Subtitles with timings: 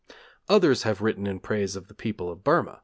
[0.49, 2.79] Others have written in praise of the people of Burma.